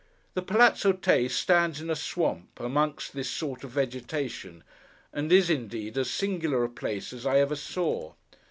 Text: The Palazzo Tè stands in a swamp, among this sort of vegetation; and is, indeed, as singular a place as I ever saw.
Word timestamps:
The 0.33 0.41
Palazzo 0.41 0.93
Tè 0.93 1.27
stands 1.29 1.79
in 1.79 1.91
a 1.91 1.95
swamp, 1.95 2.59
among 2.59 2.97
this 3.13 3.29
sort 3.29 3.63
of 3.63 3.69
vegetation; 3.69 4.63
and 5.13 5.31
is, 5.31 5.47
indeed, 5.47 5.95
as 5.95 6.09
singular 6.09 6.63
a 6.63 6.69
place 6.69 7.13
as 7.13 7.23
I 7.23 7.37
ever 7.37 7.55
saw. 7.55 8.13